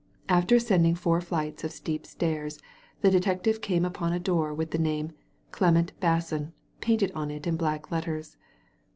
After 0.27 0.55
ascending 0.55 0.95
four 0.95 1.21
flights 1.21 1.63
of 1.63 1.71
steep 1.71 2.07
stairs, 2.07 2.59
the 3.01 3.11
detective 3.11 3.61
came 3.61 3.85
upon 3.85 4.13
a 4.13 4.19
door 4.19 4.51
with 4.51 4.71
the 4.71 4.79
name 4.79 5.11
"Clement 5.51 5.93
Basson" 5.99 6.53
painted 6.79 7.11
on 7.11 7.29
it 7.29 7.45
in 7.45 7.55
black 7.55 7.91
letters. 7.91 8.35